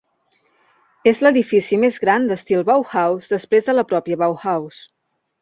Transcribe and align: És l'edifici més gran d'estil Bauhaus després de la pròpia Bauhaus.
És 1.11 1.19
l'edifici 1.27 1.79
més 1.83 1.99
gran 2.05 2.25
d'estil 2.31 2.65
Bauhaus 2.71 3.29
després 3.35 3.69
de 3.71 3.77
la 3.79 3.85
pròpia 3.93 4.19
Bauhaus. 4.25 4.83